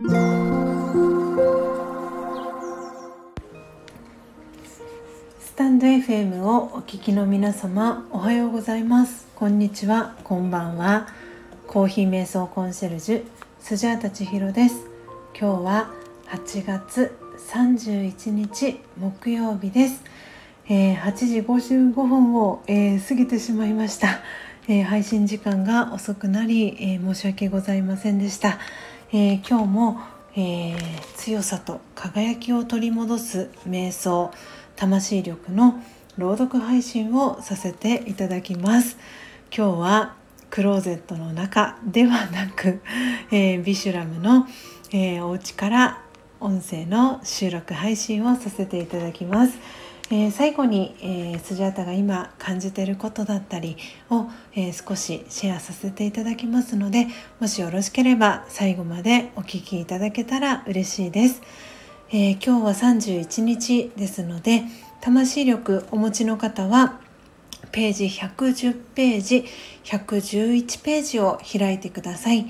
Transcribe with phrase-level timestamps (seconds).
[0.00, 0.04] ス
[5.56, 9.26] タンド FM をお聞きの皆様おはようございます。
[9.34, 10.14] こんにちは。
[10.22, 11.08] こんばんは。
[11.66, 13.24] コーヒー瞑想コンシェルジュ
[13.58, 14.86] スジャータ千尋です。
[15.36, 15.90] 今日は
[16.28, 17.18] 8月
[17.50, 20.04] 31日木曜日です、
[20.68, 24.20] えー、8時55分を、えー、過ぎてしまいました、
[24.68, 28.60] えー、配信時間が遅くなり、え申し訳ございませんでした、
[29.12, 30.00] え今日も
[30.40, 30.78] えー、
[31.16, 34.30] 強さと輝きを取り戻す瞑想
[34.76, 35.82] 魂力の
[36.16, 38.98] 朗読配信をさせていただきます。
[39.52, 40.14] 今日は
[40.50, 42.80] クローゼットの中ではなく、
[43.32, 44.46] えー、ビシュラムの、
[44.92, 46.02] えー、お家から
[46.38, 49.58] 音声の収録配信をさせていただきます。
[50.10, 53.76] えー、最後に、えー、スジャータが今感じていることだったり
[54.10, 57.08] を、えー、少しシェアさせていただきますので
[57.40, 61.42] もしよろしければ最後までお聴きいただけたら嬉しいです、
[62.10, 64.62] え今日は31日ですので
[65.00, 67.00] 魂力お持ちの方は
[67.70, 69.44] ページ110ページ
[69.84, 72.46] 111ページを開いてください。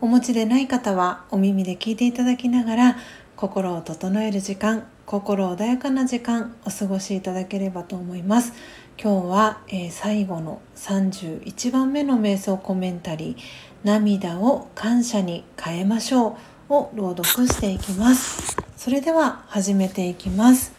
[0.00, 2.96] お持ちでない方はお耳で聞いていただきながら
[3.36, 8.54] 心を整える時間心穏やかな時間お過ごしいただければと思います。
[8.98, 13.42] 今日は、えー、最後の31番目の瞑想コメンタリー
[13.84, 16.38] 涙を感謝に変えましょ
[16.70, 18.56] うを朗読していきます。
[18.78, 20.72] それでは始めていきます。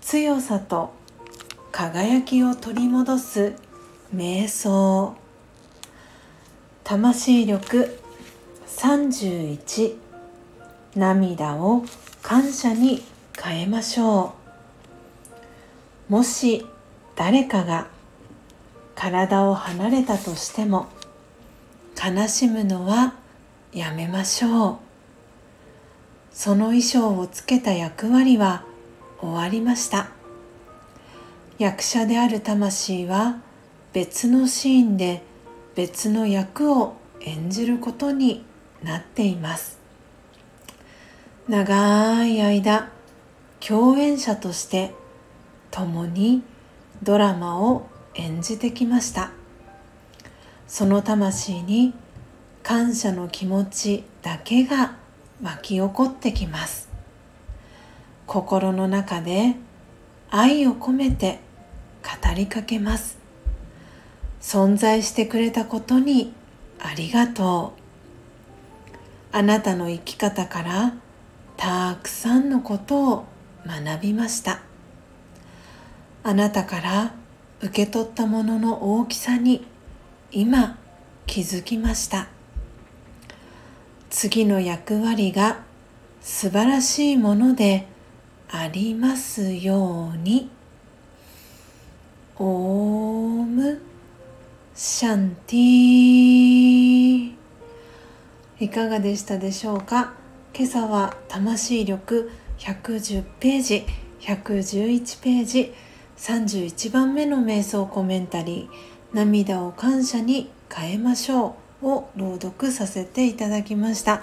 [0.00, 0.92] 強さと
[1.72, 3.54] 輝きを取り戻す
[4.14, 5.16] 瞑想。
[6.84, 7.98] 魂力
[8.68, 9.96] 31
[10.94, 11.82] 涙を
[12.22, 13.02] 感謝に
[13.42, 14.34] 変えましょ
[16.08, 16.12] う。
[16.12, 16.66] もし
[17.16, 17.88] 誰かが
[18.94, 20.88] 体を離れたとしても
[21.96, 23.14] 悲しむのは
[23.72, 24.76] やめましょう。
[26.32, 28.64] その衣装をつけた役割は
[29.20, 30.10] 終わりました。
[31.58, 33.40] 役者である魂は
[33.92, 35.22] 別のシーンで
[35.74, 38.44] 別の役を演じることに
[38.82, 39.79] なっています。
[41.48, 42.90] 長い間
[43.66, 44.94] 共演者として
[45.70, 46.42] 共に
[47.02, 49.32] ドラマを演じてきました。
[50.66, 51.94] その魂に
[52.62, 54.96] 感謝の気持ちだけが
[55.42, 56.88] 湧き起こってきます。
[58.26, 59.56] 心の中で
[60.30, 61.40] 愛を込めて
[62.02, 63.18] 語りかけます。
[64.40, 66.32] 存在してくれたことに
[66.78, 69.36] ありがとう。
[69.36, 70.94] あなたの生き方から
[71.60, 73.26] たくさんのことを
[73.66, 74.62] 学びました。
[76.22, 77.12] あなたから
[77.60, 79.66] 受け取ったものの大きさに
[80.32, 80.78] 今
[81.26, 82.28] 気づきました。
[84.08, 85.60] 次の役割が
[86.22, 87.86] 素晴らしいもので
[88.48, 90.48] ありますように。
[92.38, 93.82] オーム
[94.74, 97.34] シャンティ
[98.60, 100.19] いかがでしたでしょうか？
[100.52, 103.86] 今朝は魂力110ページ
[104.20, 105.72] 111ページ
[106.16, 114.22] 31番目の瞑想コメンタリー涙を感謝に変えましょうを朗読させていただきました。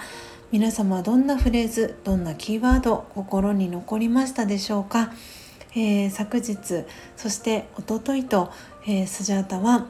[0.50, 5.12] 皆様どんなフレーズどんなキーワード心に残りましたでしょうか、
[5.72, 6.86] えー、昨日
[7.16, 8.50] そしておとといと、
[8.86, 9.88] えー、スジャータは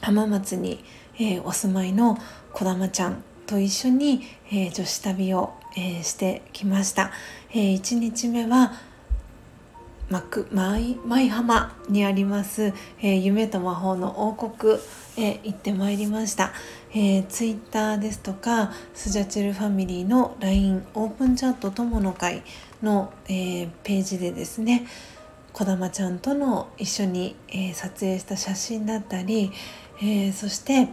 [0.00, 0.82] 浜松に、
[1.16, 2.18] えー、お住まいの
[2.52, 4.22] こだまちゃんと一緒に、
[4.52, 7.10] え女子旅をえー、してきました、
[7.50, 8.72] えー、1日目は
[10.10, 14.74] 舞舞浜にあります、えー、夢と魔法の王国
[15.16, 16.52] へ行ってまいりました、
[16.92, 22.42] えー、ツイッターですとかスジャチルファミリーの LINE オープンチャット友の会
[22.82, 24.86] の、えー、ページでですね
[25.52, 29.52] こだまちゃんとの一緒に、えー、撮影した写真だったり、
[30.00, 30.88] えー、そして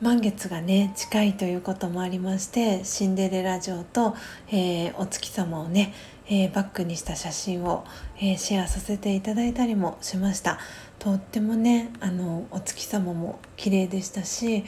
[0.00, 4.14] 満月がね近いということもありましてシンデレラ城と、
[4.48, 5.92] えー、お月様をね、
[6.28, 7.84] えー、バックにした写真を、
[8.16, 10.60] えー、シェアさせていただいたりもしました。
[11.00, 14.64] とってもねあのお月様も綺麗でしたし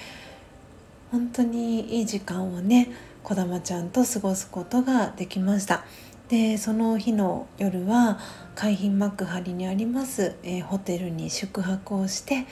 [1.12, 2.90] 本当にいい時間をね
[3.22, 5.84] こだまちゃんと過ごすことができました。
[6.28, 8.18] でその日の夜は
[8.56, 12.46] 海浜幕張にあります、えホテルに宿泊をして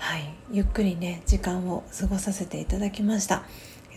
[0.00, 3.44] はい、ゆっくりね時間を過ごさせていただきました。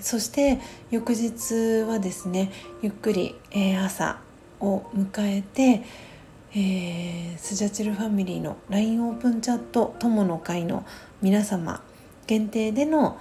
[0.01, 0.59] そして
[0.91, 2.51] 翌日はですね
[2.81, 4.19] ゆっくり、えー、朝
[4.59, 5.81] を迎えて、
[6.51, 10.85] えー、スジャチルファミリーの LINE オープンチャット友の会の
[11.21, 11.81] 皆様
[12.27, 13.17] 限定での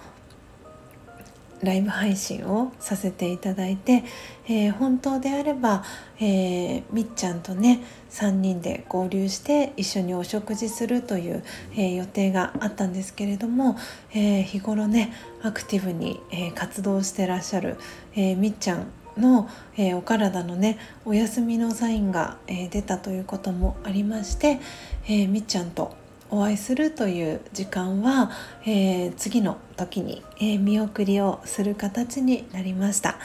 [1.62, 4.05] ライブ配信をさせていただいて、
[4.49, 5.85] えー、本当であれば、
[6.19, 11.44] えー、みっちゃんとね3人で合流して一緒にお食事するという、
[11.75, 13.76] えー、予定があったんですけれども、
[14.12, 15.12] え日頃ね
[15.43, 17.79] アクティブに、え活動してらっしゃる、
[18.14, 18.87] えみっちゃん
[19.17, 24.61] の、えお体のねお休みのサインが、え出たということもありまして、
[25.09, 25.97] えみっちゃんと
[26.32, 28.31] お会いするという時間は、
[28.64, 33.19] えー、次の時に、えー、見送りをする形になりました。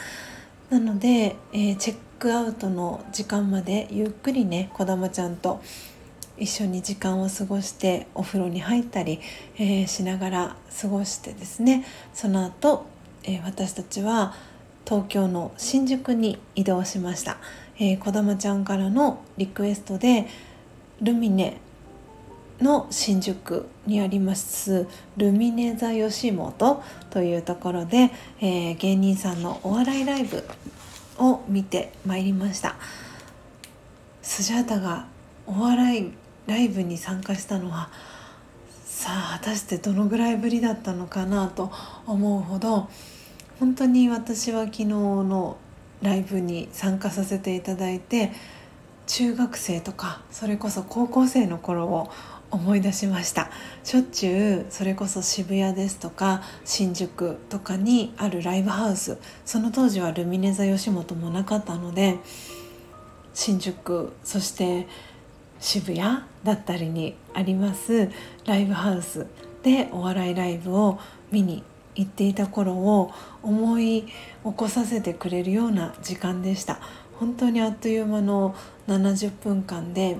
[0.68, 5.62] なので、えー、チェックアウトの時間までゆっくりねこだまちゃんと
[6.36, 9.20] 一緒に時間を過ごしてお風呂に入ったり、
[9.58, 11.86] えしながら過ごしてですね。
[12.12, 12.84] その後、
[13.24, 14.34] え私たちは
[14.84, 17.38] 東京の新宿に移動しました、
[17.78, 20.26] えー、こだまちゃんからのリクエストで
[21.00, 21.58] ルミネ
[22.60, 28.10] の新宿にありますルミネ座吉本というところで、
[28.40, 30.44] えー、芸人さんのお笑いライブ
[31.18, 32.76] を見てまいりました。
[34.28, 35.06] スジャータが
[35.46, 36.12] お笑い
[36.46, 37.90] ライブに参加したのは
[38.84, 41.72] さあ果たしてどのぐらいぶりだったのかなと
[42.06, 42.90] 思うほど
[43.58, 45.56] 本当に私は昨日の
[46.02, 48.32] ライブに参加させていただいて
[49.06, 52.10] 中学生とかそれこそ高校生の頃を
[52.50, 53.50] 思い出しました。
[53.84, 62.18] しょっちゅうそれこそ渋谷ですとか新宿とかにあるライブハウスその当時はルミネ座吉本もなかったので
[63.34, 64.88] 新宿そして
[65.60, 68.10] 渋谷だったりにあります
[68.46, 69.26] ライブハウス
[69.62, 70.98] でお笑いライブを
[71.30, 71.62] 見に
[71.94, 73.12] 行っていた頃を
[73.42, 74.08] 思い起
[74.42, 76.80] こさせてくれるような時間でした。
[77.18, 78.54] 本当にあっという間の
[78.86, 80.16] 70分間で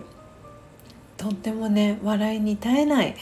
[1.19, 3.17] とってもね笑いに耐えない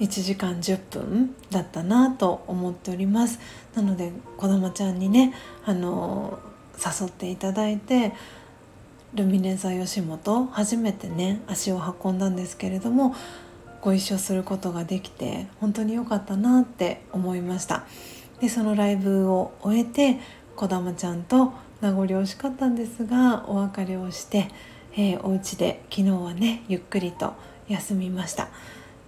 [0.00, 3.38] 1時間10分だったなと思っております。
[3.74, 5.34] なので子供ちゃんにね
[5.64, 6.38] あの
[6.74, 8.12] 誘っていただいて
[9.14, 13.14] ルミネ座吉本初めてね足を運んだんですけれども
[13.80, 17.84] ご一緒することができて本当に良かったなって思いました。
[18.40, 20.18] でそのライブを終えて
[20.56, 24.48] 子供ちゃんと名残惜しかったんですがお別れをして
[24.96, 27.34] えー、お家で昨日はねゆっくりと
[27.68, 28.48] 休みました。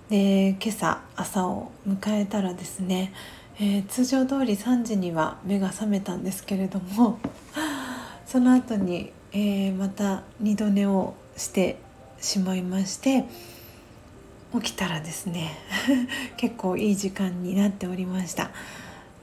[0.08, 3.12] で今朝朝を迎えたらですね、
[3.58, 7.18] えー、通常通り3時には目が覚めたんですけれども
[8.26, 11.78] その後に、えー、また二度寝をして
[12.20, 13.24] しまいまして
[14.54, 15.58] 起きたらですね
[16.36, 18.50] 結構いい時間になっておりました。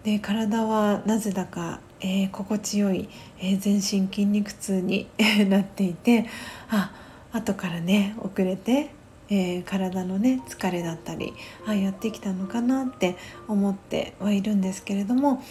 [0.04, 3.08] で体はなぜだかえー、心地よい、
[3.40, 5.08] えー、全身筋肉痛に
[5.50, 6.28] なっていて
[6.70, 6.92] あ
[7.32, 8.90] 後からね遅れて、
[9.30, 11.34] えー、体のね疲れだったり
[11.66, 13.16] あやってきたのかなって
[13.48, 15.42] 思ってはいるんですけれども、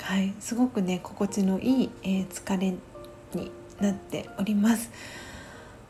[0.00, 2.74] はい、すごくね心地のいい、え疲れ
[3.34, 4.90] になっております。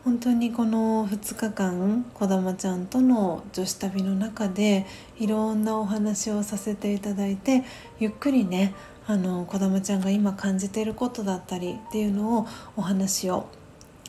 [0.04, 4.86] 本当にこの2日間こだまちゃんとの女子旅の中で
[5.18, 7.64] いろんなお話をさせていただいて
[7.98, 8.74] ゆっくりね
[9.08, 12.46] あの子どもちゃんが今感じていることだったりっていうのを
[12.76, 13.48] お話を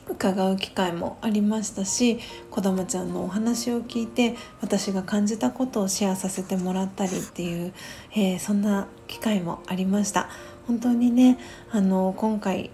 [0.10, 2.20] 伺う機会もありましたし
[2.52, 7.74] 子どもちゃんのお話を聞いて私が感じたことをシェアさせてもらったりっていう、
[8.12, 10.30] えー、そんな機会もありました。
[10.68, 11.40] 本当にね
[11.72, 12.70] あの今回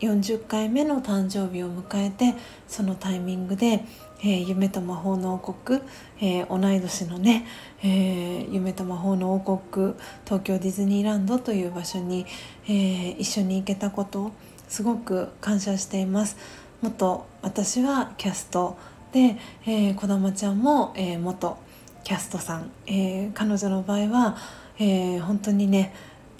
[0.00, 2.34] 40回目の誕生日を迎えて
[2.66, 3.84] そのタイミングで
[4.22, 5.80] えー、夢と魔法の王国、
[6.20, 7.46] えー、同い年のね、
[7.82, 12.26] えー、夢と魔法の王国東京ディズニーランドという場所に、
[12.68, 14.32] え一緒に行けたこと
[14.68, 16.36] すごく感謝しています。
[16.82, 18.76] 元私はキャスト
[19.12, 21.56] で、えー、児玉ちゃんも、え元
[22.04, 24.36] キャストさん、え彼女の場合は、
[24.78, 25.94] え本当にね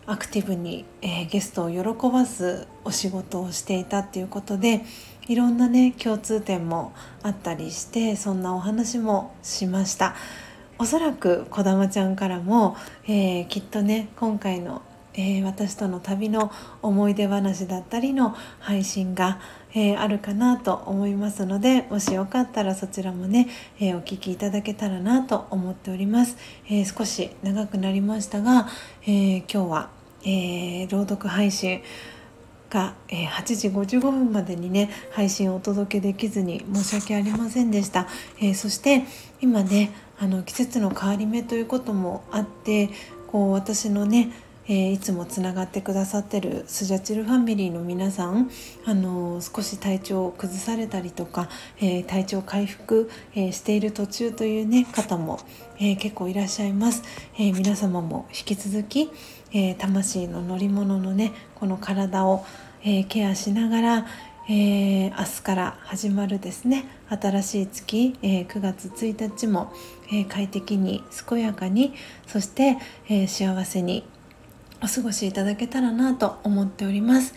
[0.07, 4.83] アクティブに、えゲストを喜ばすお仕事をしていたっていうことで
[5.29, 6.93] いろんなね共通点も
[7.23, 10.15] あったりしてそんなお話もしました。
[10.79, 12.75] おそらくこだまちゃんからも、
[13.07, 14.81] えー、きっとね今回の、
[15.13, 19.39] えー、私との旅の思い出話だったりの配信が、
[19.75, 23.49] えー、あるかなと思いますのでもしよかったらそちらもね、
[23.79, 26.37] えお聴きいただけたらなと思っております、
[26.69, 28.69] え少し長くなりましたが、
[29.07, 29.91] え今日は、
[30.25, 31.83] え朗読配信
[32.71, 38.07] が、えー、8時55分までにね配信をお届けできずに申し訳ありませんでした、
[38.41, 39.05] え、そして
[39.41, 42.91] 今ねあの季節の変わり目ということもあって
[43.27, 44.31] こう私のね
[44.69, 48.51] えー、いつもつながってくださってるスジャチルファミリーの皆さん、
[48.85, 51.49] あのー、少し体調を崩されたりとか、
[51.79, 55.41] えー、体調回復、えしている途中という、ね、方も、
[55.79, 57.03] え結構いらっしゃいます、
[57.39, 59.11] え皆様も引き続き、
[59.53, 62.45] え、魂の乗り物のねこの体を、
[62.85, 64.07] え、ケアしながら、
[64.49, 69.73] え、明日から始まるですね新しい月、え9月1日も、
[70.13, 71.95] え快適に健やかに
[72.27, 72.77] そして、
[73.09, 74.05] え幸せに
[74.83, 77.35] お過ごしいただけたらなと思っております。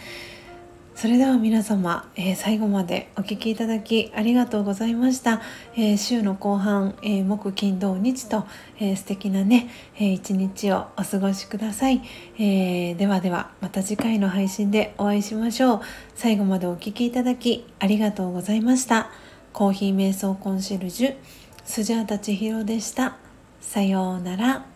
[0.95, 5.41] それでは皆様、えー、最後までお聴きいただきありがとうございました、
[5.75, 8.45] えー、週の後半、えー、木金土日と、
[8.79, 9.69] えー、素敵なね、
[9.99, 12.01] え一日をお過ごしください、
[12.37, 15.81] えーではではまた次回の配信でお会いしましょう。
[16.13, 19.09] 最後までお聴きいただきありがとうございました。
[19.51, 21.15] コーヒー瞑想コンシェルジュ
[21.65, 23.17] スジャータ千尋でした。
[23.59, 24.72] さようなら。